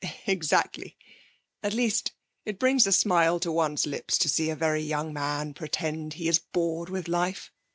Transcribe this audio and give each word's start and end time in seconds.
'Exactly! 0.25 0.97
At 1.61 1.73
least, 1.73 2.11
it 2.43 2.57
brings 2.57 2.87
a 2.87 2.91
smile 2.91 3.39
to 3.41 3.51
one's 3.51 3.85
lips 3.85 4.17
to 4.17 4.29
see 4.29 4.49
a 4.49 4.55
very 4.55 4.81
young 4.81 5.13
man 5.13 5.53
pretend 5.53 6.13
he 6.15 6.27
is 6.27 6.39
bored 6.39 6.89
with 6.89 7.07
life. 7.07 7.51